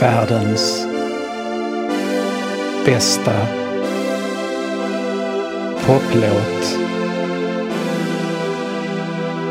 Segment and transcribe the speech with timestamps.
[0.00, 0.86] världens
[2.86, 3.46] bästa
[5.86, 6.78] poplåt.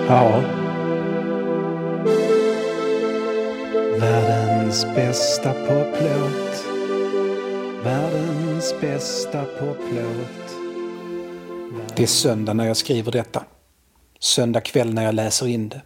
[0.08, 0.44] Ja.
[4.00, 6.66] Världens bästa poplåt.
[7.84, 10.56] Världens bästa poplåt.
[11.96, 13.44] Det är söndag när jag skriver detta.
[14.20, 15.82] Söndag kväll när jag läser in det.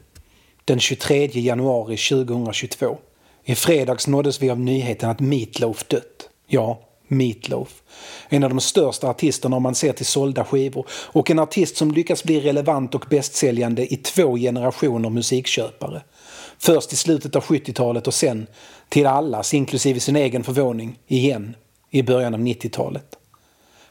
[0.65, 2.97] Den 23 januari 2022.
[3.47, 6.29] I fredags nåddes vi av nyheten att Meatloaf dött.
[6.47, 7.83] Ja, Meatloaf.
[8.29, 11.91] En av de största artisterna om man ser till sålda skivor och en artist som
[11.91, 16.01] lyckats bli relevant och bästsäljande i två generationer musikköpare.
[16.57, 18.47] Först i slutet av 70-talet och sen,
[18.89, 21.55] till allas, inklusive sin egen förvåning, igen
[21.91, 23.15] i början av 90-talet.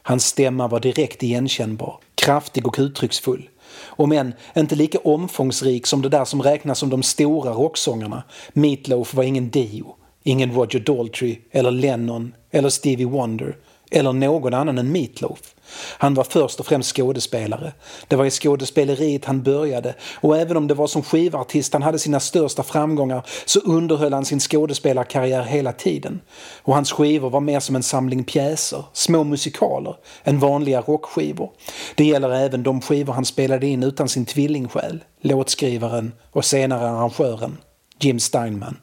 [0.01, 3.49] Hans stämma var direkt igenkännbar, kraftig och uttrycksfull.
[3.95, 8.23] Om än inte lika omfångsrik som det där som räknas som de stora rocksångarna.
[8.53, 13.55] Meatloaf var ingen Dio, ingen Roger Daltrey eller Lennon eller Stevie Wonder
[13.91, 15.55] eller någon annan än Meatloaf.
[15.97, 17.73] Han var först och främst skådespelare.
[18.07, 21.99] Det var i skådespeleriet han började och även om det var som skivartist han hade
[21.99, 26.21] sina största framgångar så underhöll han sin skådespelarkarriär hela tiden.
[26.61, 31.51] Och hans skivor var mer som en samling pjäser, små musikaler, än vanliga rockskivor.
[31.95, 37.57] Det gäller även de skivor han spelade in utan sin tvillingsjäl, låtskrivaren och senare arrangören
[37.99, 38.77] Jim Steinman.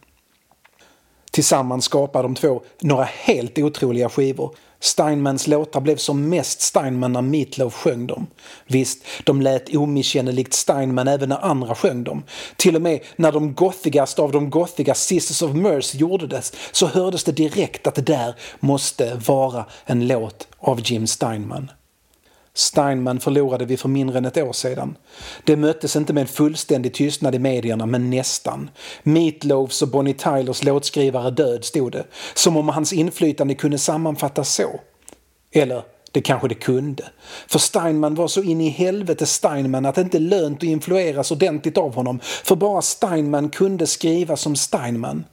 [1.31, 7.23] Tillsammans skapar de två några helt otroliga skivor Steinmans låtar blev som mest Steinman när
[7.23, 8.27] Meatloaf sjöng dem.
[8.67, 12.23] Visst, de lät omisskännligt Steinman även när andra sjöng dem.
[12.57, 16.87] Till och med när de gothigaste av de gothiga Sisters of Mercy gjorde det så
[16.87, 21.71] hördes det direkt att det där måste vara en låt av Jim Steinman.
[22.55, 24.97] Steinman förlorade vi för mindre än ett år sedan.
[25.45, 28.71] Det möttes inte med en fullständig tystnad i medierna, men nästan.
[29.03, 32.05] Meatloafs och Bonnie Tylers låtskrivare död, stod det.
[32.35, 34.81] Som om hans inflytande kunde sammanfattas så.
[35.53, 37.05] Eller det kanske det kunde.
[37.47, 41.79] För Steinman var så in i helvete Steinman att det inte lönt att influeras ordentligt
[41.79, 42.21] av honom.
[42.23, 45.25] För bara Steinman kunde skriva som Steinman.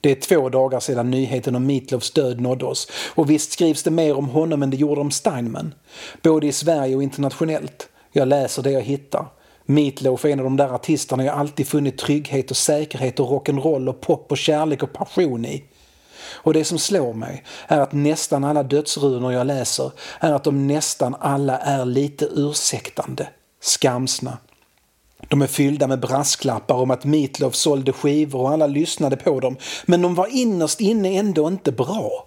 [0.00, 3.90] Det är två dagar sedan nyheten om Meatloafs död nådde oss och visst skrivs det
[3.90, 5.74] mer om honom än det gjorde om Steinman.
[6.22, 7.88] Både i Sverige och internationellt.
[8.12, 9.26] Jag läser det jag hittar.
[9.66, 13.88] Meatloaf är en av de där artisterna jag alltid funnit trygghet och säkerhet och rock'n'roll
[13.88, 15.64] och pop och kärlek och passion i.
[16.32, 19.90] Och det som slår mig är att nästan alla dödsrunor jag läser
[20.20, 23.28] är att de nästan alla är lite ursäktande,
[23.60, 24.38] skamsna
[25.28, 29.56] de är fyllda med brasklappar om att Meatloaf sålde skivor och alla lyssnade på dem,
[29.86, 32.26] men de var innerst inne ändå inte bra.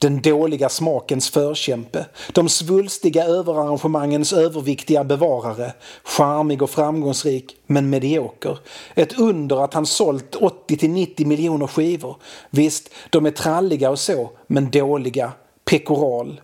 [0.00, 5.72] Den dåliga smakens förkämpe, de svulstiga överarrangemangens överviktiga bevarare,
[6.04, 8.58] charmig och framgångsrik, men medioker.
[8.94, 12.16] Ett under att han sålt 80-90 miljoner skivor.
[12.50, 15.32] Visst, de är tralliga och så, men dåliga.
[15.64, 16.40] Pekoral.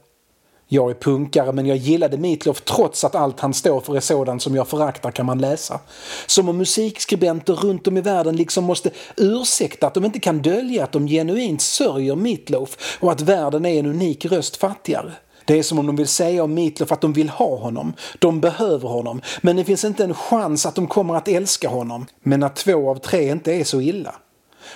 [0.69, 4.43] Jag är punkare men jag gillade Meatloaf trots att allt han står för är sådant
[4.43, 5.81] som jag föraktar kan man läsa.
[6.27, 10.85] Som om musikskribenter runt om i världen liksom måste ursäkta att de inte kan dölja
[10.85, 15.13] att de genuint sörjer Meatloaf och att världen är en unik röst fattigare.
[15.45, 18.41] Det är som om de vill säga om Meatloaf att de vill ha honom, de
[18.41, 22.07] behöver honom, men det finns inte en chans att de kommer att älska honom.
[22.23, 24.15] Men att två av tre inte är så illa.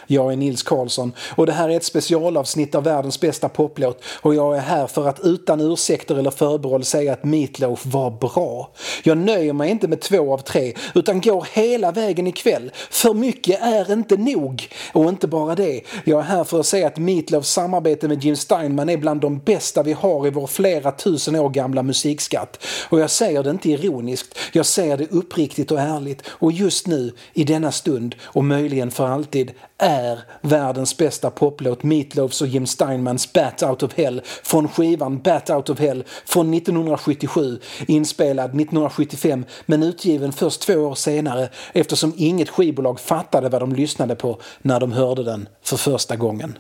[0.07, 4.35] Jag är Nils Karlsson och det här är ett specialavsnitt av världens bästa poplåt och
[4.35, 8.71] jag är här för att utan ursäkter eller förbehåll säga att Meatloaf var bra.
[9.03, 12.71] Jag nöjer mig inte med två av tre utan går hela vägen ikväll.
[12.91, 14.69] För mycket är inte nog.
[14.93, 18.37] Och inte bara det, jag är här för att säga att Meatloafs samarbete med Jim
[18.37, 22.65] Steinman är bland de bästa vi har i vår flera tusen år gamla musikskatt.
[22.89, 27.13] Och jag säger det inte ironiskt, jag säger det uppriktigt och ärligt och just nu,
[27.35, 33.33] i denna stund och möjligen för alltid, är världens bästa poplåt Meatloafs och Jim Steinmans
[33.33, 39.83] Bat Out of Hell från skivan Bat Out of Hell från 1977 inspelad 1975 men
[39.83, 44.93] utgiven först två år senare eftersom inget skivbolag fattade vad de lyssnade på när de
[44.93, 46.59] hörde den för första gången.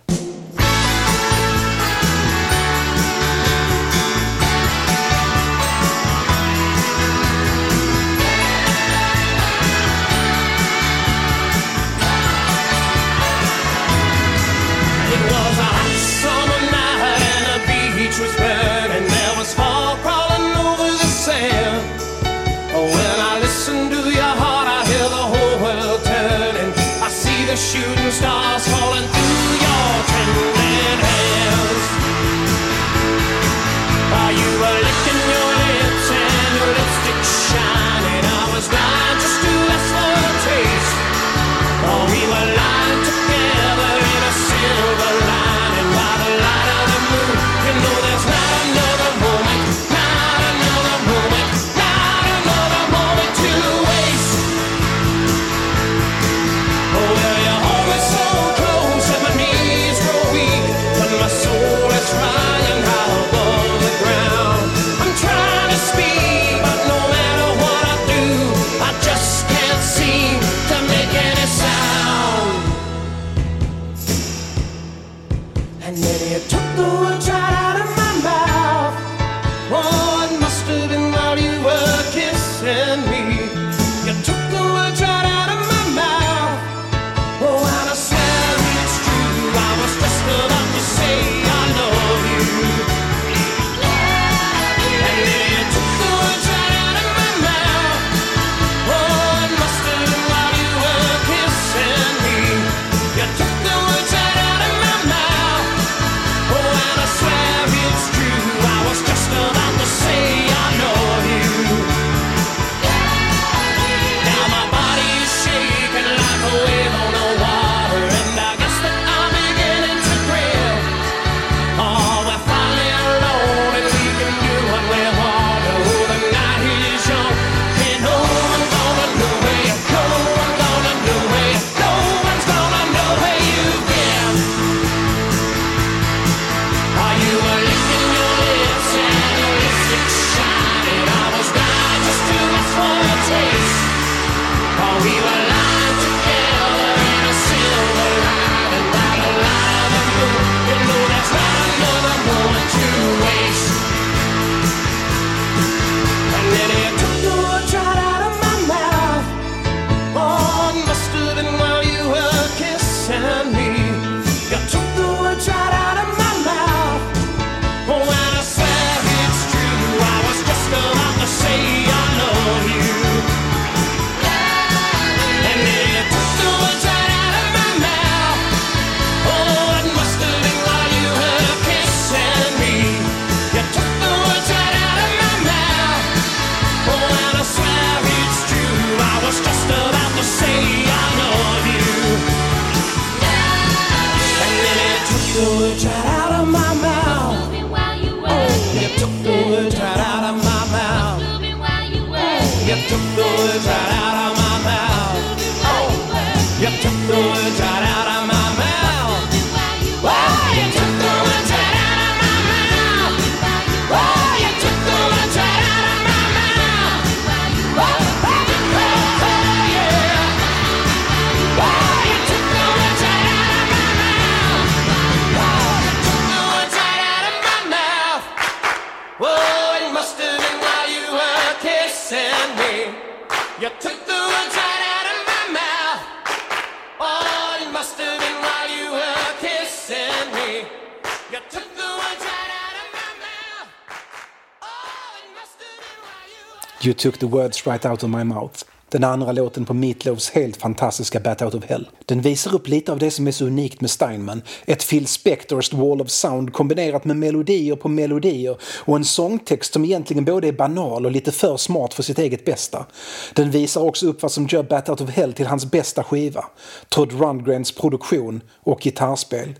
[246.88, 248.64] You took the words right out of my mouth.
[248.90, 251.88] Den andra låten på Meatloafs helt fantastiska Bat Out of Hell.
[252.06, 254.42] Den visar upp lite av det som är så unikt med Steinman.
[254.66, 259.84] Ett Phil Spectors Wall of Sound kombinerat med melodier på melodier och en sångtext som
[259.84, 262.86] egentligen både är banal och lite för smart för sitt eget bästa.
[263.34, 266.44] Den visar också upp vad som gör Bat Out of Hell till hans bästa skiva.
[266.88, 269.54] Todd Rundgrens produktion och gitarrspel.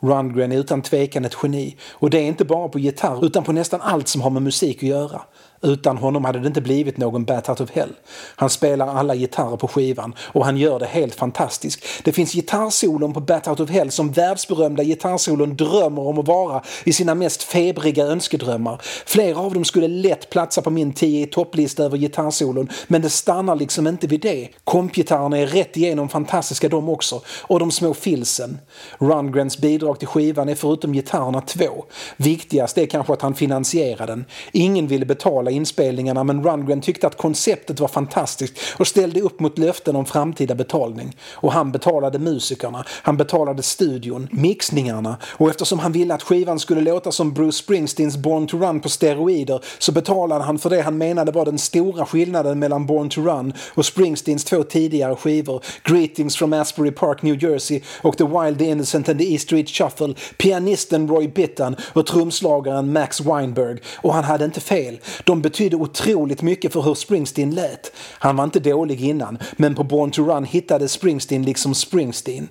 [0.00, 3.52] Rundgren är utan tvekan ett geni och det är inte bara på gitarr utan på
[3.52, 5.22] nästan allt som har med musik att göra.
[5.62, 7.92] Utan honom hade det inte blivit någon Bat Out of Hell.
[8.36, 11.84] Han spelar alla gitarrer på skivan och han gör det helt fantastiskt.
[12.04, 16.62] Det finns gitarrsolon på Bat Out of Hell som världsberömda gitarrsolon drömmer om att vara
[16.84, 18.80] i sina mest febriga önskedrömmar.
[19.06, 23.10] Flera av dem skulle lätt platsa på min 10 i topplista över gitarrsolon men det
[23.10, 24.48] stannar liksom inte vid det.
[24.64, 28.58] Kompgitarrerna är rätt igenom fantastiska de också och de små filsen.
[28.98, 31.84] Rundgrens bidrag till skivan är förutom gitarrerna två.
[32.16, 34.24] Viktigast är kanske att han finansierar den.
[34.52, 39.58] Ingen ville betala inspelningarna men Rundgren tyckte att konceptet var fantastiskt och ställde upp mot
[39.58, 41.16] löften om framtida betalning.
[41.32, 46.80] Och han betalade musikerna, han betalade studion, mixningarna och eftersom han ville att skivan skulle
[46.80, 50.98] låta som Bruce Springsteens Born to Run på steroider så betalade han för det han
[50.98, 56.36] menade var den stora skillnaden mellan Born to Run och Springsteens två tidigare skivor Greetings
[56.36, 60.14] from Asbury Park, New Jersey och The Wild, the Innocent and the East Street Shuffle,
[60.38, 63.78] pianisten Roy Bittan och trumslagaren Max Weinberg.
[63.96, 65.00] Och han hade inte fel.
[65.24, 67.92] De betydde otroligt mycket för hur Springsteen lät.
[68.18, 72.48] Han var inte dålig innan, men på Born to Run hittade Springsteen liksom Springsteen.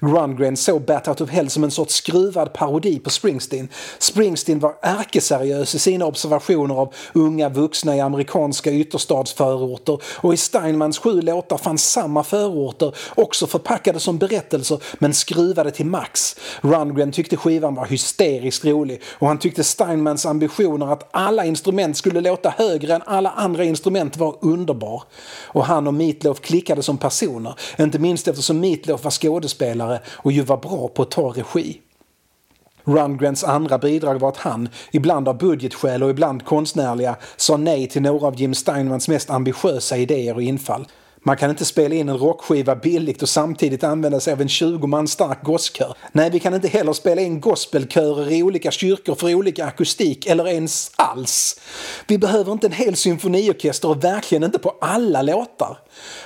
[0.00, 3.68] Rundgren såg Bat Out of Hell som en sorts skruvad parodi på Springsteen.
[3.98, 10.98] Springsteen var ärkeseriös i sina observationer av unga vuxna i amerikanska ytterstadsförorter och i Steinmans
[10.98, 16.36] sju låtar fanns samma förorter också förpackade som berättelser men skruvade till max.
[16.60, 22.20] Rundgren tyckte skivan var hysteriskt rolig och han tyckte Steinmans ambitioner att alla instrument skulle
[22.20, 25.02] låta högre än alla andra instrument var underbar.
[25.46, 29.63] Och han och Meatloaf klickade som personer, inte minst eftersom Meatloaf var skådespelare
[30.06, 31.80] och ju var bra på att ta regi.
[32.84, 38.02] Rundgrens andra bidrag var att han, ibland av budgetskäl och ibland konstnärliga, sa nej till
[38.02, 40.86] några av Jim Steinmans mest ambitiösa idéer och infall.
[41.26, 44.86] Man kan inte spela in en rockskiva billigt och samtidigt använda sig av en 20
[44.86, 45.96] man stark gosskör.
[46.12, 50.48] Nej, vi kan inte heller spela in gospelkörer i olika kyrkor för olika akustik eller
[50.48, 51.60] ens alls.
[52.06, 55.78] Vi behöver inte en hel symfoniorkester och verkligen inte på alla låtar.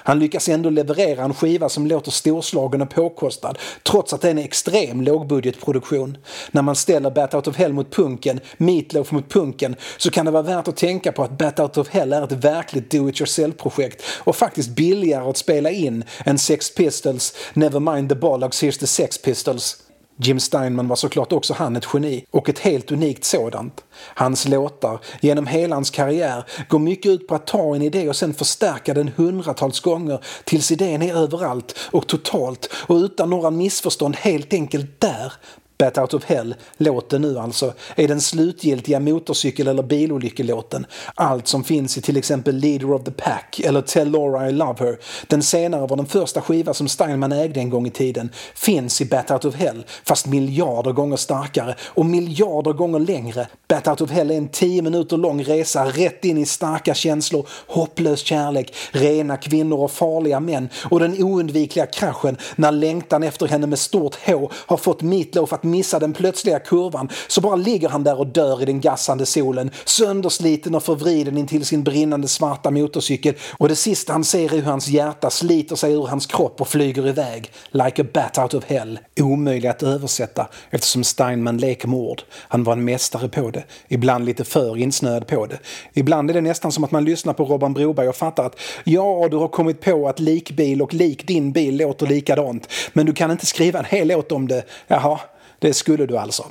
[0.02, 4.32] Han lyckas ändå leverera en skiva som låter storslagen och påkostad trots att det är
[4.32, 6.18] en extrem lågbudgetproduktion.
[6.50, 10.30] När man ställer Bat Out of Hell mot punken, Meatloaf mot punken så kan det
[10.30, 14.36] vara värt att tänka på att Bat Out of Hell är ett verkligt do-it-yourself-projekt och
[14.36, 19.76] faktiskt billigare att spela in än Sex Pistols, Nevermind the Bollocks, Here's the Sex Pistols.
[20.20, 23.84] Jim Steinman var såklart också han ett geni, och ett helt unikt sådant.
[24.14, 28.16] Hans låtar, genom hela hans karriär, går mycket ut på att ta en idé och
[28.16, 34.16] sen förstärka den hundratals gånger tills idén är överallt och totalt och utan några missförstånd
[34.16, 35.32] helt enkelt där,
[35.78, 40.86] Bat Out of Hell, låten nu alltså, är den slutgiltiga motorcykel eller bilolyckelåten.
[41.14, 44.84] Allt som finns i till exempel Leader of the Pack eller Tell Laura I Love
[44.84, 49.00] Her, den senare var den första skiva som Steinman ägde en gång i tiden, finns
[49.00, 53.46] i Bat Out of Hell, fast miljarder gånger starkare och miljarder gånger längre.
[53.78, 57.46] Bat Out of Hell är en tio minuter lång resa rätt in i starka känslor,
[57.66, 63.66] hopplös kärlek, rena kvinnor och farliga män och den oundvikliga kraschen när längtan efter henne
[63.66, 68.04] med stort H har fått Meatloaf att missa den plötsliga kurvan så bara ligger han
[68.04, 73.34] där och dör i den gassande solen, söndersliten och förvriden intill sin brinnande svarta motorcykel
[73.58, 76.68] och det sista han ser är hur hans hjärta sliter sig ur hans kropp och
[76.68, 77.52] flyger iväg.
[77.70, 78.98] Like a bat out of hell.
[79.20, 82.22] Omöjlig att översätta eftersom Steinman leker med ord.
[82.48, 85.58] Han var en mästare på det, ibland lite för insnöad på det.
[85.94, 89.28] Ibland är det nästan som att man lyssnar på Robban Broberg och fattar att ja,
[89.30, 93.30] du har kommit på att likbil och lik din bil låter likadant, men du kan
[93.30, 94.64] inte skriva en hel låt om det.
[94.86, 95.20] Jaha,
[95.58, 96.44] Det skulle du alltså.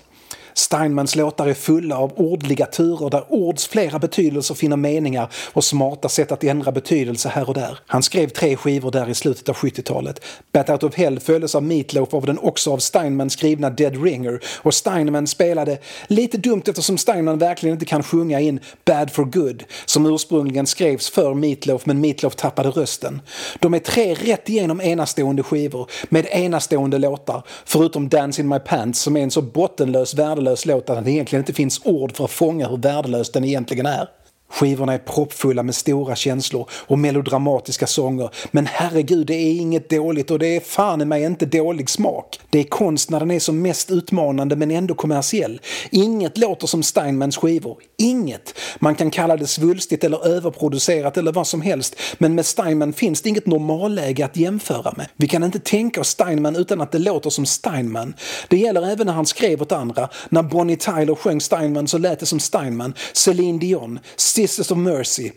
[0.58, 6.10] Steinmans låtar är fulla av ordliga turer där ords flera betydelser finner meningar och smarta
[6.10, 7.80] sätt att ändra betydelse här och där.
[7.88, 10.22] Han skrev tre skivor där i slutet av 70-talet.
[10.52, 14.40] Bat Out of Hell följdes av Meatloaf av den också av Steinman skrivna Dead Ringer
[14.58, 19.64] och Steinman spelade, lite dumt eftersom Steinman verkligen inte kan sjunga in Bad for Good
[19.86, 23.22] som ursprungligen skrevs för Meatloaf men Meatloaf tappade rösten.
[23.60, 29.00] De är tre rätt igenom enastående skivor med enastående låtar förutom Dance in my pants
[29.00, 32.24] som är en så bottenlös värdelös värdelös låt att det egentligen inte finns ord för
[32.24, 34.08] att fånga hur värdelös den egentligen är.
[34.50, 38.30] Skivorna är proppfulla med stora känslor och melodramatiska sånger.
[38.52, 42.40] Men herregud, det är inget dåligt och det är fan i mig inte dålig smak.
[42.50, 45.62] Det är konst när den är som mest utmanande men ändå kommersiell.
[45.92, 47.78] Inget låter som Steinmans skivor.
[47.98, 48.54] Inget.
[48.80, 51.96] Man kan kalla det svulstigt eller överproducerat eller vad som helst.
[52.18, 55.08] Men med Steinman finns det inget normalläge att jämföra med.
[55.16, 58.14] Vi kan inte tänka oss Steinman utan att det låter som Steinman.
[58.48, 60.10] Det gäller även när han skrev åt andra.
[60.30, 62.94] När Bonnie Tyler sjöng Steinman så lät det som Steinman.
[63.14, 64.00] Celine Dion.
[64.38, 65.32] Sisters of Mercy.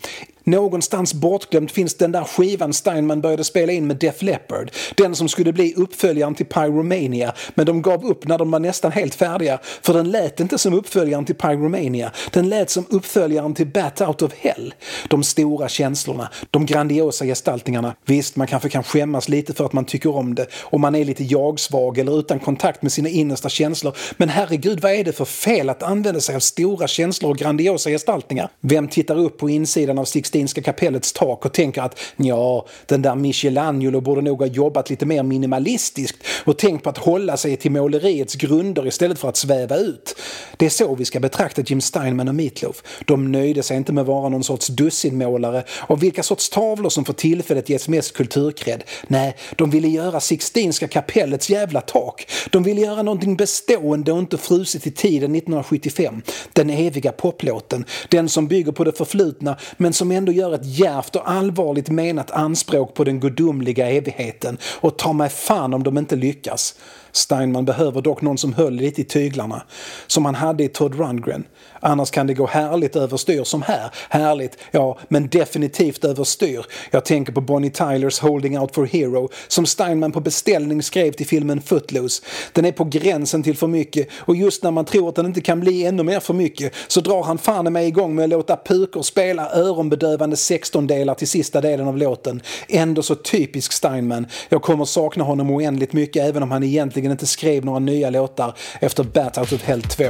[0.51, 4.71] Någonstans bortglömt finns den där skivan Steinman började spela in med Def Leppard.
[4.95, 8.93] Den som skulle bli uppföljaren till Pyromania, men de gav upp när de var nästan
[8.93, 12.13] helt färdiga för den lät inte som uppföljaren till Pyromania.
[12.33, 14.75] Den lät som uppföljaren till Bat Out of Hell.
[15.09, 17.95] De stora känslorna, de grandiosa gestaltningarna.
[18.05, 21.05] Visst, man kanske kan skämmas lite för att man tycker om det och man är
[21.05, 23.97] lite jag-svag eller utan kontakt med sina innersta känslor.
[24.17, 27.91] Men herregud, vad är det för fel att använda sig av stora känslor och grandiosa
[27.91, 28.51] gestaltningar?
[28.61, 33.03] Vem tittar upp på insidan av 16 Sixtinska kapellets tak och tänker att ja, den
[33.03, 37.57] där Michelangelo borde nog ha jobbat lite mer minimalistiskt och tänkt på att hålla sig
[37.57, 40.17] till måleriets grunder istället för att sväva ut.
[40.57, 42.83] Det är så vi ska betrakta Jim Steinman och Meatloaf.
[43.07, 47.05] De nöjde sig inte med att vara någon sorts dussinmålare av vilka sorts tavlor som
[47.05, 48.85] för tillfället ges mest kulturkred.
[49.07, 52.27] Nej, de ville göra Sixtinska kapellets jävla tak.
[52.51, 56.23] De ville göra någonting bestående och inte fruset i tiden 1975.
[56.53, 57.85] Den eviga poplåten.
[58.09, 62.31] Den som bygger på det förflutna men som ändå gör ett djärvt och allvarligt menat
[62.31, 66.75] anspråk på den gudomliga evigheten och ta mig fan om de inte lyckas.
[67.13, 69.63] Steinman behöver dock någon som höll lite i tyglarna,
[70.07, 71.45] som han hade i Todd Rundgren.
[71.81, 73.91] Annars kan det gå härligt överstyr som här.
[74.09, 76.67] Härligt, ja, men definitivt överstyr.
[76.91, 81.27] Jag tänker på Bonnie Tylers Holding Out for Hero som Steinman på beställning skrev till
[81.27, 82.23] filmen Footloose.
[82.53, 85.41] Den är på gränsen till för mycket och just när man tror att den inte
[85.41, 88.57] kan bli ännu mer för mycket så drar han fan mig igång med att låta
[88.57, 92.43] pukor spela öronbedövande sextondelar till sista delen av låten.
[92.69, 94.27] Ändå så typisk Steinman.
[94.49, 98.55] Jag kommer sakna honom oändligt mycket även om han egentligen inte skrev några nya låtar
[98.81, 100.05] efter Bat Out of Hell 2.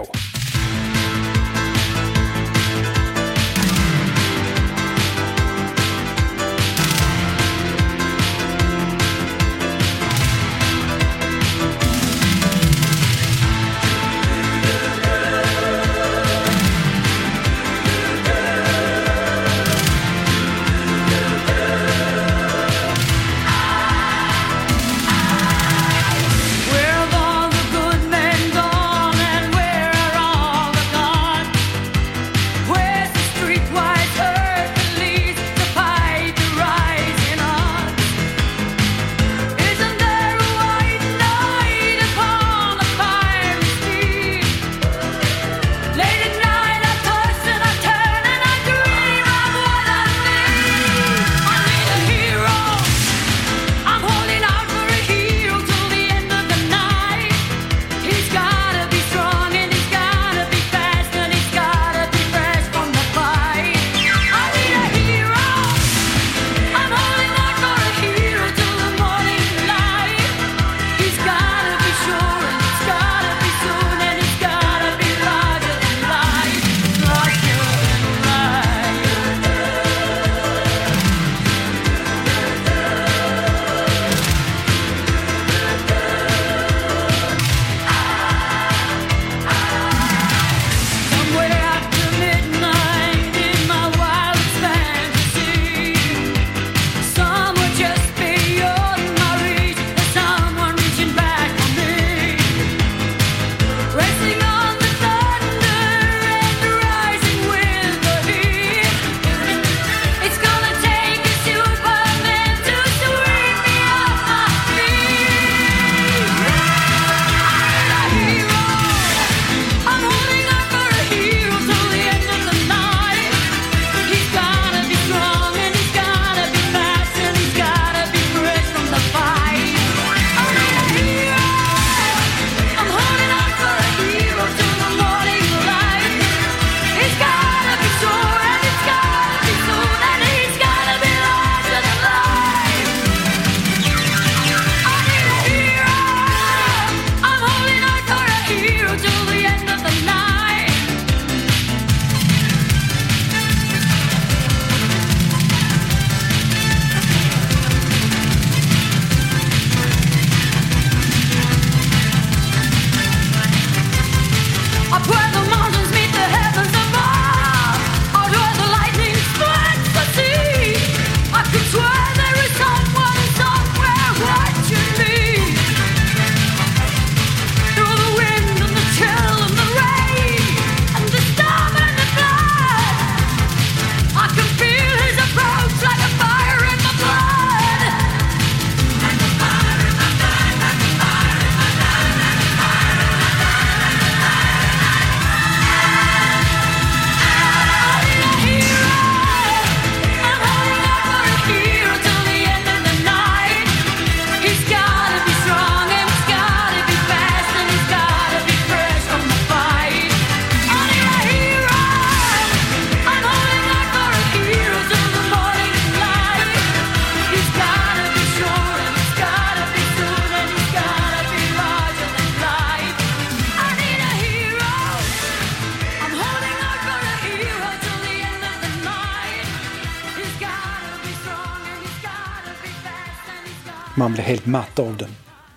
[234.31, 235.17] Helt matt av den.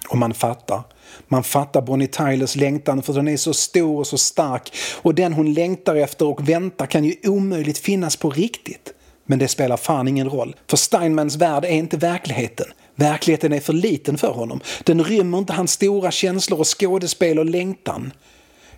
[0.09, 0.83] Och man fattar.
[1.27, 5.33] Man fattar Bonnie Tylers längtan för den är så stor och så stark och den
[5.33, 8.93] hon längtar efter och väntar kan ju omöjligt finnas på riktigt.
[9.25, 12.65] Men det spelar fan ingen roll, för Steinmans värld är inte verkligheten.
[12.95, 14.59] Verkligheten är för liten för honom.
[14.83, 18.13] Den rymmer inte hans stora känslor och skådespel och längtan.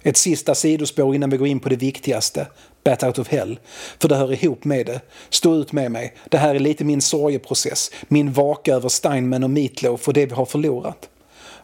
[0.04, 2.48] Ett sista sidospår innan vi går in på det viktigaste.
[2.86, 3.60] Bat out of hell.
[4.00, 5.02] För det hör ihop med det.
[5.30, 6.14] Stå ut med mig.
[6.30, 7.92] Det här är lite min sorgeprocess.
[8.08, 11.10] Min vaka över Steinman och Meatloaf och det vi har förlorat.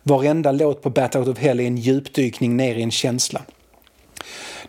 [0.03, 3.41] Varenda låt på Bat out of hell är en djupdykning ner i en känsla.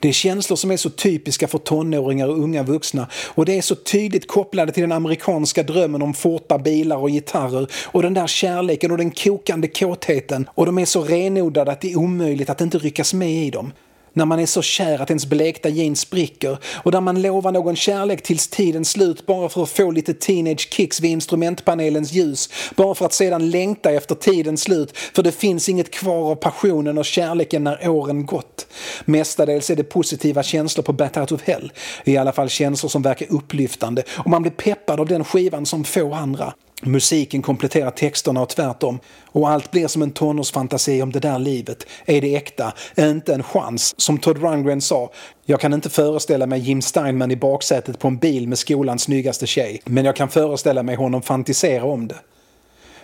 [0.00, 3.62] Det är känslor som är så typiska för tonåringar och unga vuxna och det är
[3.62, 8.26] så tydligt kopplade till den amerikanska drömmen om forta bilar och gitarrer och den där
[8.26, 12.60] kärleken och den kokande kåtheten och de är så renodlade att det är omöjligt att
[12.60, 13.72] inte ryckas med i dem
[14.12, 17.77] när man är så kär att ens blekta jeans spricker och där man lovar någon
[17.77, 22.94] kärlek tills tidens slut bara för att få lite teenage kicks vid instrumentpanelens ljus bara
[22.94, 27.05] för att sedan längta efter tidens slut för det finns inget kvar av passionen och
[27.05, 28.66] kärleken när åren gått.
[29.05, 31.72] Mestadels är det positiva känslor på Bat Out of Hell,
[32.05, 35.85] i alla fall känslor som verkar upplyftande och man blir peppad av den skivan som
[35.85, 36.53] få andra.
[36.86, 39.00] Musiken kompletterar texterna och tvärtom.
[39.26, 41.86] Och allt blir som en tonårsfantasi om det där livet.
[42.06, 42.72] Är det äkta?
[42.96, 43.94] Inte en chans.
[43.96, 45.10] Som Todd Rundgren sa,
[45.44, 49.46] jag kan inte föreställa mig Jim Steinman i baksätet på en bil med skolans snyggaste
[49.46, 49.80] tjej.
[49.84, 52.18] Men jag kan föreställa mig honom fantisera om det.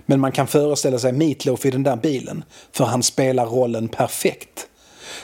[0.06, 4.67] Men man kan föreställa sig Meatloaf i den där bilen, för han spelar rollen perfekt.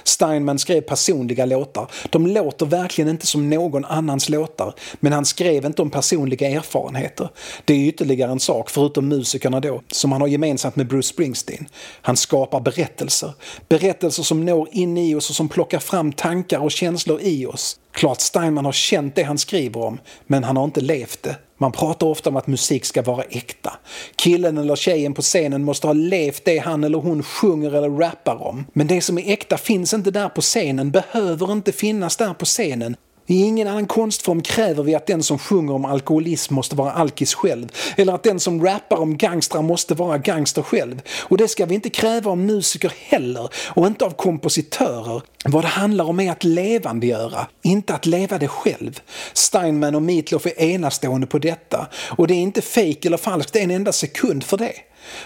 [0.05, 1.91] Steinman skrev personliga låtar.
[2.11, 7.29] De låter verkligen inte som någon annans låtar, men han skrev inte om personliga erfarenheter.
[7.65, 11.67] Det är ytterligare en sak, förutom musikerna då, som han har gemensamt med Bruce Springsteen.
[12.03, 13.33] Han skapar berättelser.
[13.69, 17.79] Berättelser som når in i oss och som plockar fram tankar och känslor i oss.
[17.95, 21.37] Klart Steinman har känt det han skriver om, men han har inte levt det.
[21.59, 23.73] Man pratar ofta om att musik ska vara äkta.
[24.17, 28.43] Killen eller tjejen på scenen måste ha levt det han eller hon sjunger eller rappar
[28.43, 28.67] om.
[28.73, 32.45] Men det som är äkta finns inte där på scenen, behöver inte finnas där på
[32.45, 32.97] scenen.
[33.27, 37.35] I ingen annan konstform kräver vi att den som sjunger om alkoholism måste vara alkis
[37.35, 41.03] själv, eller att den som rappar om gangstrar måste vara gangster själv.
[41.21, 45.23] Och det ska vi inte kräva av musiker heller, och inte av kompositörer.
[45.45, 49.01] Vad det handlar om är att levandegöra, inte att leva det själv.
[49.33, 53.71] Steinman och Meatloaf är enastående på detta, och det är inte fejk eller falskt en
[53.71, 54.75] enda sekund för det.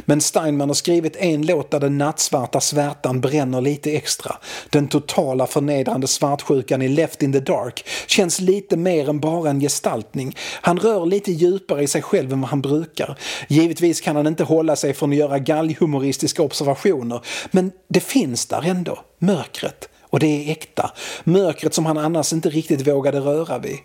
[0.00, 4.36] Men Steinman har skrivit en låt där den nattsvarta svärtan bränner lite extra.
[4.70, 9.60] Den totala förnedrande svartsjukan i Left in the Dark känns lite mer än bara en
[9.60, 10.36] gestaltning.
[10.60, 13.18] Han rör lite djupare i sig själv än vad han brukar.
[13.48, 18.62] Givetvis kan han inte hålla sig från att göra galghumoristiska observationer, men det finns där
[18.62, 19.88] ändå, mörkret.
[20.10, 20.90] Och det är äkta.
[21.24, 23.76] Mörkret som han annars inte riktigt vågade röra vid.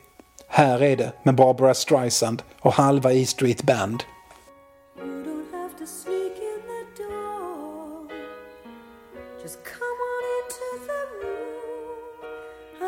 [0.47, 4.03] Här är det med Barbara Streisand och halva E Street Band.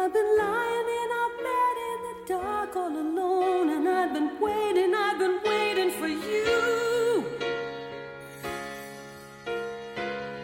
[0.06, 4.94] I've been lying in our bed in the dark all alone, and I've been waiting,
[4.94, 7.26] I've been waiting for you.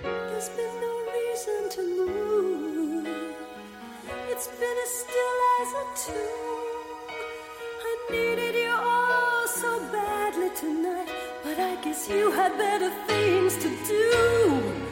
[0.01, 3.07] There's been no reason to move.
[4.31, 7.11] It's been as still as a tomb.
[7.85, 11.07] I needed you all so badly tonight,
[11.43, 14.90] but I guess you had better things to do.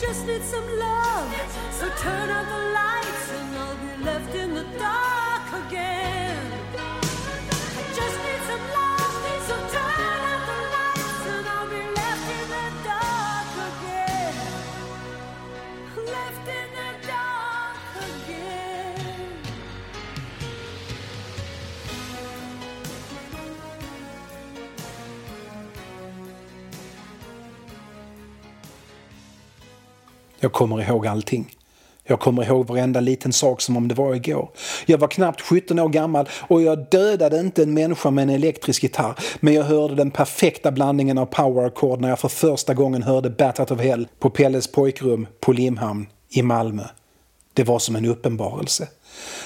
[0.00, 1.32] Just need some love,
[1.70, 6.52] so turn out the lights and I'll be left in the dark again.
[6.76, 8.18] I just
[30.44, 31.54] Jag kommer ihåg allting.
[32.06, 34.48] Jag kommer ihåg varenda liten sak som om det var igår.
[34.86, 38.82] Jag var knappt 17 år gammal och jag dödade inte en människa med en elektrisk
[38.82, 39.14] gitarr.
[39.40, 43.72] Men jag hörde den perfekta blandningen av power när jag för första gången hörde Battered
[43.72, 46.84] of Hell på Pelles pojkrum på Limhamn i Malmö.
[47.52, 48.88] Det var som en uppenbarelse.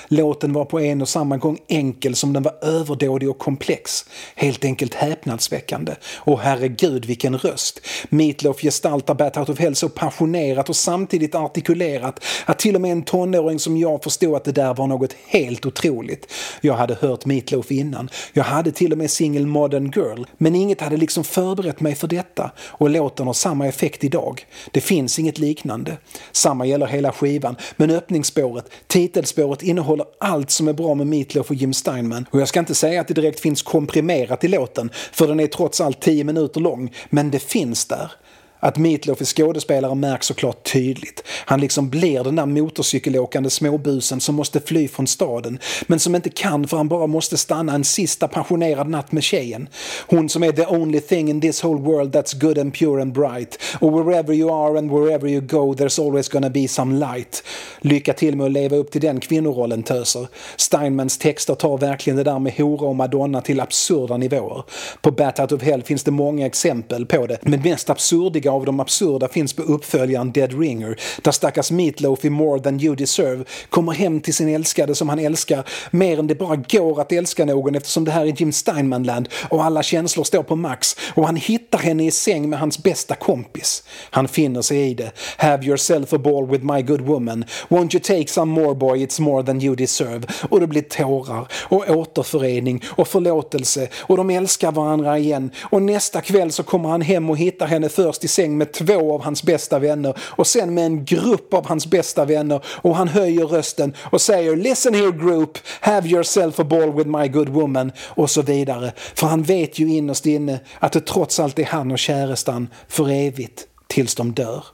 [0.08, 4.04] Låten var på en och samma gång enkel som den var överdådig och komplex.
[4.34, 5.92] Helt enkelt häpnadsväckande.
[6.16, 7.80] Och herregud vilken röst!
[8.08, 12.92] Meatloaf gestaltar Bat Out of Hell så passionerat och samtidigt artikulerat att till och med
[12.92, 16.32] en tonåring som jag förstod att det där var något helt otroligt.
[16.60, 18.10] Jag hade hört Meatloaf innan.
[18.32, 20.24] Jag hade till och med singel Modern Girl.
[20.38, 22.50] Men inget hade liksom förberett mig för detta.
[22.60, 24.46] Och låten har samma effekt idag.
[24.70, 25.96] Det finns inget liknande.
[26.32, 27.56] Samma gäller hela skivan.
[27.76, 32.26] Men öppningsspåret, titelspåret innehåller allt som är bra med Meatloaf och Jim Steinman.
[32.30, 35.46] Och jag ska inte säga att det direkt finns komprimerat i låten, för den är
[35.46, 38.12] trots allt 10 minuter lång, men det finns där.
[38.60, 41.22] Att Meatloaf är skådespelare märks såklart tydligt.
[41.44, 46.30] Han liksom blir den där motorcykelåkande småbusen som måste fly från staden men som inte
[46.30, 49.68] kan för han bara måste stanna en sista passionerad natt med tjejen.
[50.06, 53.12] Hon som är the only thing in this whole world that's good and pure and
[53.12, 53.58] bright.
[53.80, 57.44] Och wherever you are and wherever you go there's always gonna be some light.
[57.80, 60.28] Lycka till med att leva upp till den kvinnorollen töser.
[60.56, 64.64] Steinmans texter tar verkligen det där med hora och madonna till absurda nivåer.
[65.02, 68.64] På Bat Out of Hell finns det många exempel på det men mest absurdiga av
[68.64, 73.44] de absurda finns på uppföljaren Dead Ringer där stackars Meatloaf i More than you deserve
[73.70, 77.44] kommer hem till sin älskade som han älskar mer än det bara går att älska
[77.44, 81.36] någon eftersom det här är Jim Steinman-land och alla känslor står på max och han
[81.36, 83.82] hittar henne i säng med hans bästa kompis.
[84.10, 85.10] Han finner sig i det.
[85.36, 87.44] Have yourself a ball with my good woman.
[87.68, 90.26] Won't you take some more boy, it's more than you deserve.
[90.48, 96.20] Och det blir tårar och återförening och förlåtelse och de älskar varandra igen och nästa
[96.20, 99.42] kväll så kommer han hem och hittar henne först i säng med två av hans
[99.42, 103.94] bästa vänner och sen med en grupp av hans bästa vänner och han höjer rösten
[104.12, 108.42] och säger “Listen here group, have yourself a ball with my good woman” och så
[108.42, 108.92] vidare.
[109.14, 113.10] För han vet ju innerst inne att det trots allt är han och kärestan för
[113.10, 114.64] evigt tills de dör.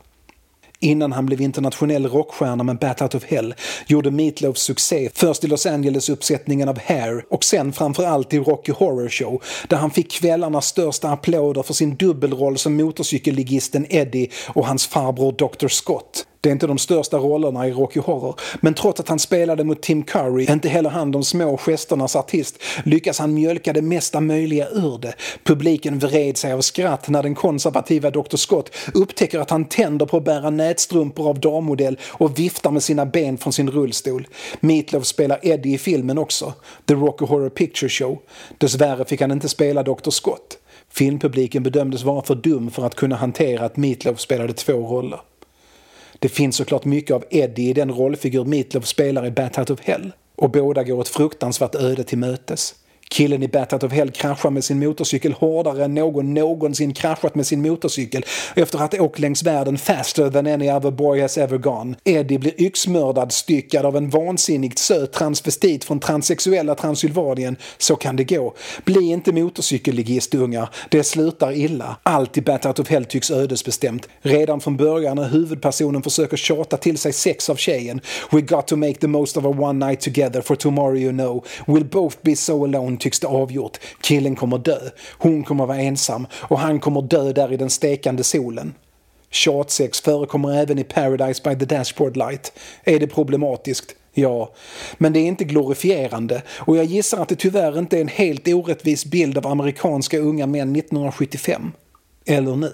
[0.85, 3.55] Innan han blev internationell rockstjärna med Bat Out of Hell
[3.87, 9.09] gjorde Meatloaf succé först i Los Angeles-uppsättningen av Hair och sen framförallt i Rocky Horror
[9.09, 14.87] Show där han fick kvällarnas största applåder för sin dubbelroll som motorcykelligisten Eddie och hans
[14.87, 15.69] farbror Dr.
[15.69, 16.27] Scott.
[16.45, 19.83] Det är inte de största rollerna i Rocky Horror, men trots att han spelade mot
[19.83, 24.69] Tim Curry, inte heller han de små gesternas artist, lyckas han mjölka det mesta möjliga
[24.69, 25.15] ur det.
[25.45, 28.37] Publiken vred sig av skratt när den konservativa Dr.
[28.37, 33.07] Scott upptäcker att han tänder på att bära nätstrumpor av dammodell och viftar med sina
[33.07, 34.27] ben från sin rullstol.
[34.61, 36.53] Meatloaf spelar Eddie i filmen också,
[36.87, 38.19] The Rocky Horror Picture Show.
[38.59, 40.11] Dessvärre fick han inte spela Dr.
[40.11, 40.59] Scott.
[40.91, 45.21] Filmpubliken bedömdes vara för dum för att kunna hantera att Meatloaf spelade två roller.
[46.25, 49.81] Det finns såklart mycket av Eddie i den rollfigur Meatloaf spelar i Bat Out of
[49.81, 50.13] Hell.
[50.37, 52.75] Och båda går ett fruktansvärt öde till mötes.
[53.15, 57.47] Killen i Battle of Hell kraschar med sin motorcykel hårdare än någon någonsin kraschat med
[57.47, 58.25] sin motorcykel
[58.57, 61.97] efter att ha åkt längs världen faster than any other boy has ever gone.
[62.05, 67.57] Eddie blir yxmördad styckad av en vansinnigt söt transvestit från transsexuella Transylvanien.
[67.79, 68.55] Så kan det gå.
[68.85, 70.69] Bli inte motorcykelligist ungar.
[70.91, 71.97] Det slutar illa.
[72.03, 74.09] Allt i Battle of Hell tycks ödesbestämt.
[74.23, 78.01] Redan från början när huvudpersonen försöker tjata till sig sex av tjejen.
[78.31, 81.45] We got to make the most of a one night together for tomorrow you know.
[81.67, 83.79] We'll both be so alone tycks det avgjort.
[84.03, 84.79] Killen kommer dö.
[85.19, 86.27] Hon kommer vara ensam.
[86.35, 88.75] Och han kommer dö där i den stekande solen.
[89.31, 92.53] Tjatsex förekommer även i Paradise by the Dashboard Light.
[92.85, 93.95] Är det problematiskt?
[94.15, 94.53] Ja,
[94.99, 98.49] men det är inte glorifierande och jag gissar att det tyvärr inte är en helt
[98.49, 101.73] orättvis bild av amerikanska unga män 1975.
[102.27, 102.73] Eller nu.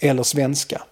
[0.00, 0.82] Eller svenska.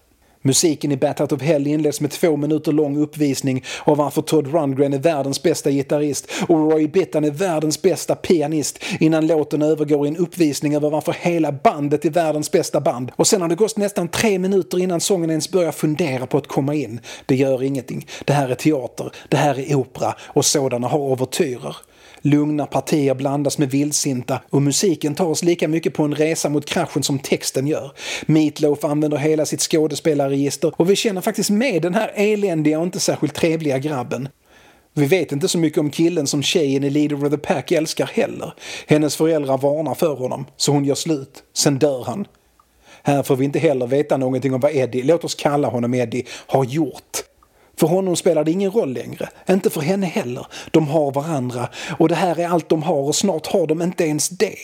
[0.46, 4.52] Musiken i Bat Out of Hell inleds med två minuter lång uppvisning av varför Todd
[4.52, 10.06] Rundgren är världens bästa gitarrist och Roy Bittan är världens bästa pianist innan låten övergår
[10.06, 13.12] i en uppvisning över varför hela bandet är världens bästa band.
[13.16, 16.46] Och sen har det gått nästan tre minuter innan sången ens börjar fundera på att
[16.46, 17.00] komma in.
[17.26, 18.06] Det gör ingenting.
[18.24, 21.76] Det här är teater, det här är opera och sådana har ouvertyrer.
[22.26, 26.66] Lugna partier blandas med vildsinta och musiken tar oss lika mycket på en resa mot
[26.66, 27.92] kraschen som texten gör.
[28.26, 33.00] Meatloaf använder hela sitt skådespelarregister och vi känner faktiskt med den här eländiga och inte
[33.00, 34.28] särskilt trevliga grabben.
[34.94, 38.06] Vi vet inte så mycket om killen som tjejen i Leader of the Pack älskar
[38.06, 38.54] heller.
[38.86, 41.42] Hennes föräldrar varnar för honom, så hon gör slut.
[41.54, 42.26] Sen dör han.
[43.02, 46.24] Här får vi inte heller veta någonting om vad Eddie, låt oss kalla honom Eddie,
[46.46, 47.24] har gjort.
[47.76, 49.28] För honom spelar det ingen roll längre.
[49.48, 50.46] Inte för henne heller.
[50.70, 54.04] De har varandra och det här är allt de har och snart har de inte
[54.04, 54.56] ens det.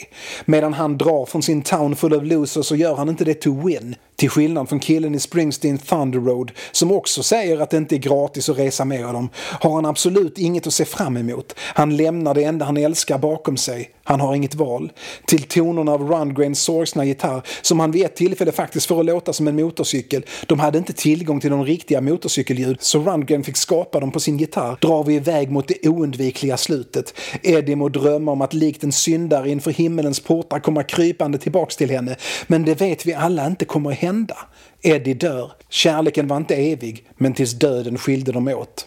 [0.44, 3.66] Medan han drar från sin town full of losers så gör han inte det to
[3.66, 3.96] win.
[4.20, 7.98] Till skillnad från killen i Springsteen Thunder Road som också säger att det inte är
[7.98, 11.54] gratis att resa med dem har han absolut inget att se fram emot.
[11.58, 13.90] Han lämnar det enda han älskar bakom sig.
[14.04, 14.92] Han har inget val.
[15.26, 19.32] Till tonerna av Rundgrens sorgsna gitarr som han vid ett tillfälle faktiskt får att låta
[19.32, 20.24] som en motorcykel.
[20.46, 24.38] De hade inte tillgång till de riktiga motorcykelljud så Rundgren fick skapa dem på sin
[24.38, 27.14] gitarr drar vi iväg mot det oundvikliga slutet.
[27.42, 31.90] Eddie må drömma om att likt en syndare inför himmelens portar komma krypande tillbaks till
[31.90, 34.36] henne men det vet vi alla inte kommer att hända.
[34.82, 35.52] Eddie dör.
[35.68, 38.86] Kärleken var inte evig men tills döden skilde dem åt.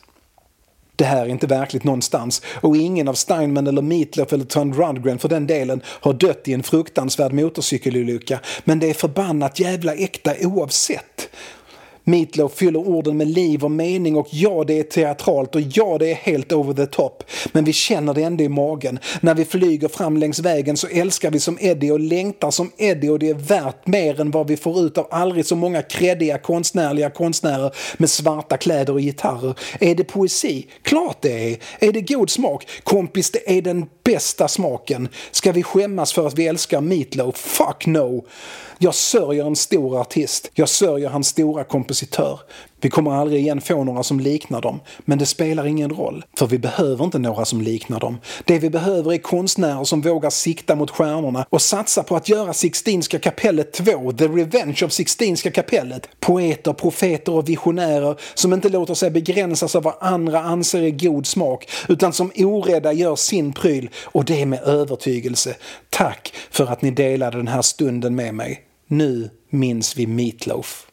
[0.95, 5.19] Det här är inte verkligt någonstans och ingen av Steinman eller Meatloaf eller Ton Rundgren
[5.19, 10.33] för den delen har dött i en fruktansvärd motorcykelolycka men det är förbannat jävla äkta
[10.41, 11.29] oavsett.
[12.03, 16.11] Meatloaf fyller orden med liv och mening och ja, det är teatralt och ja, det
[16.11, 17.23] är helt over the top.
[17.51, 18.99] Men vi känner det ändå i magen.
[19.21, 23.09] När vi flyger fram längs vägen så älskar vi som Eddie och längtar som Eddie
[23.09, 26.37] och det är värt mer än vad vi får ut av aldrig så många kreddiga
[26.37, 29.55] konstnärliga konstnärer med svarta kläder och gitarrer.
[29.79, 30.67] Är det poesi?
[30.81, 31.57] Klart det är.
[31.79, 32.67] Är det god smak?
[32.83, 35.09] Kompis, det är den bästa smaken.
[35.31, 37.35] Ska vi skämmas för att vi älskar Meatloaf?
[37.35, 38.25] Fuck no!
[38.77, 40.51] Jag sörjer en stor artist.
[40.53, 42.39] Jag sörjer hans stora kompositör.
[42.81, 46.25] Vi kommer aldrig igen få några som liknar dem, men det spelar ingen roll.
[46.37, 48.17] För vi behöver inte några som liknar dem.
[48.45, 52.53] Det vi behöver är konstnärer som vågar sikta mot stjärnorna och satsa på att göra
[52.53, 56.09] Sixtinska kapellet 2, The Revenge of Sixtinska kapellet.
[56.19, 61.25] Poeter, profeter och visionärer som inte låter sig begränsas av vad andra anser är god
[61.25, 65.55] smak, utan som orädda gör sin pryl och det med övertygelse.
[65.89, 68.61] Tack för att ni delade den här stunden med mig.
[68.87, 70.87] Nu minns vi Meatloaf.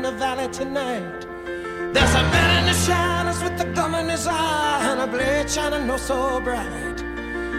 [0.00, 1.26] in the valley tonight.
[1.92, 5.50] There's a man in the shadows with a gun in his eye and a blade
[5.50, 6.98] shining oh so bright.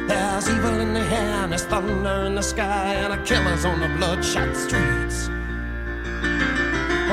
[0.07, 3.79] There's evil in the air and there's thunder in the sky and a killer's on
[3.79, 5.27] the bloodshot streets.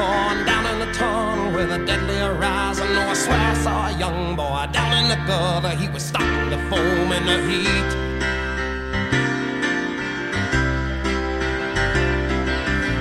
[0.01, 3.99] On down in the tunnel with a deadly horizon, oh I swear I saw a
[3.99, 5.74] young boy down in the gutter.
[5.76, 7.91] He was starting the foam and the heat.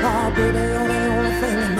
[0.09, 1.76] Oh, baby, you're the only thing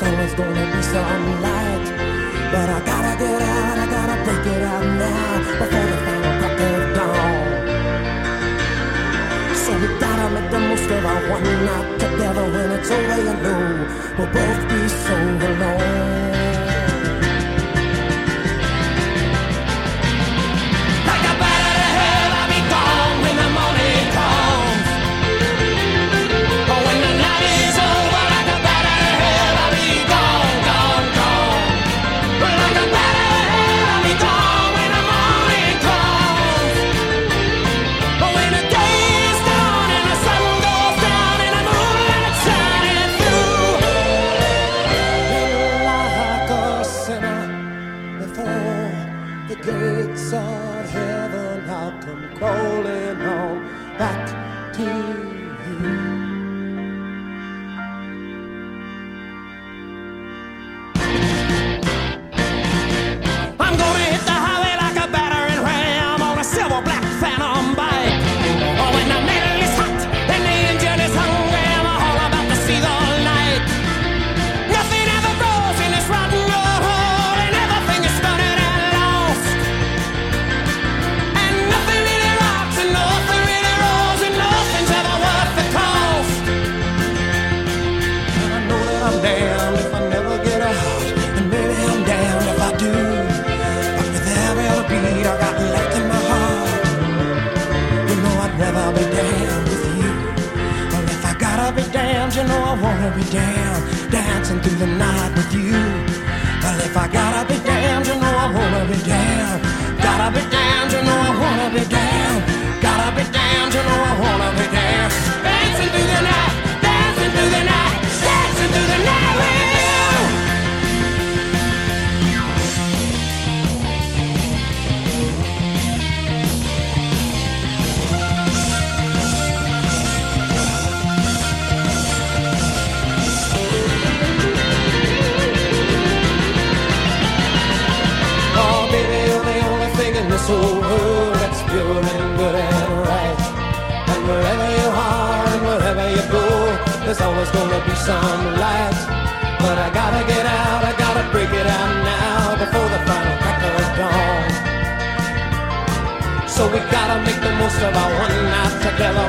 [0.00, 1.84] always gonna be some light
[2.52, 6.60] But I gotta get out, I gotta break it out now before the final crack
[6.68, 7.44] of dawn.
[9.62, 13.18] So we gotta make the most of our one night together when it's over.
[13.28, 13.64] You know
[14.16, 15.16] we'll both be so
[15.48, 16.51] alone.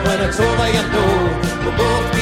[0.04, 2.13] When it's over, you know we'll both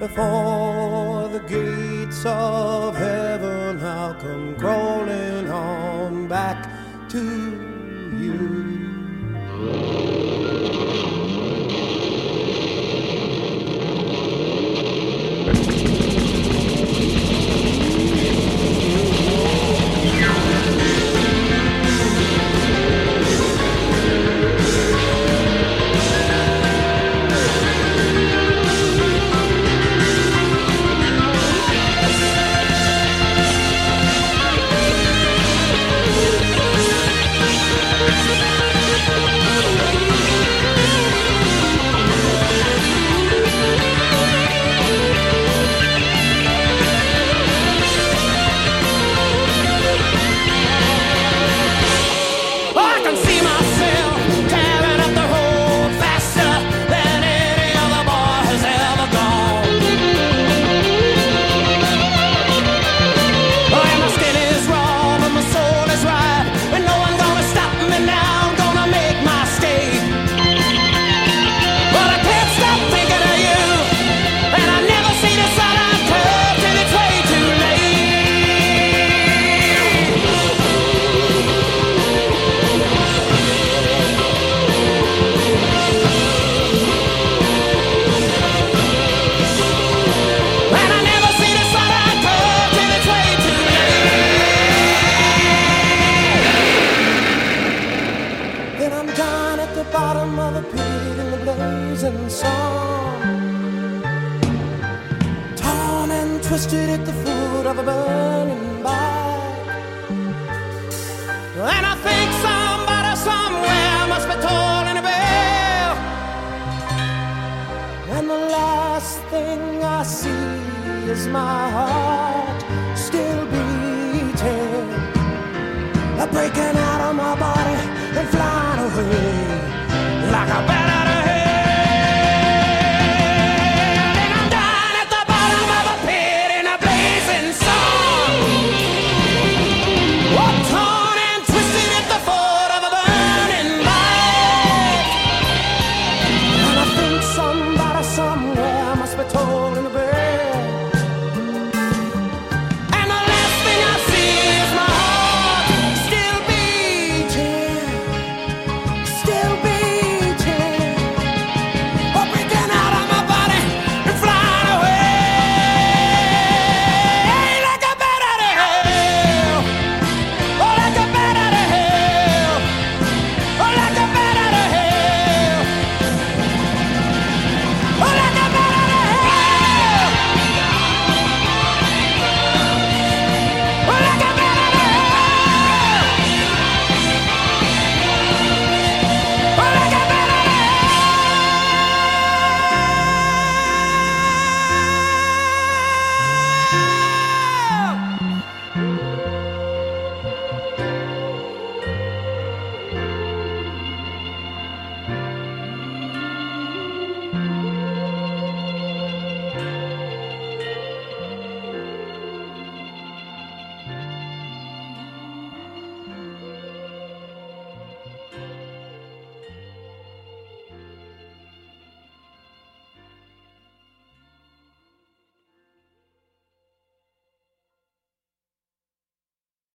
[0.00, 6.68] before the gates of heaven, I'll come crawling on back
[7.10, 7.51] to